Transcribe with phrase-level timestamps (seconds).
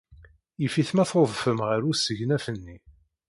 [0.61, 2.77] Yif-it ma tudfem ɣer usegnaf-nni.